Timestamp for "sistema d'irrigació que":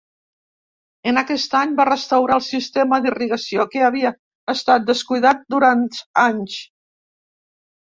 2.45-3.85